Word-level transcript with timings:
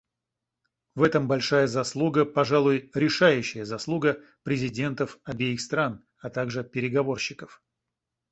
В 0.95 1.03
этом 1.03 1.27
большая 1.27 1.67
заслуга, 1.67 2.25
пожалуй 2.25 2.89
решающая 2.95 3.65
заслуга, 3.65 4.19
президентов 4.41 5.19
обеих 5.25 5.61
стран, 5.61 6.03
а 6.17 6.31
также 6.31 6.63
переговорщиков. 6.63 7.61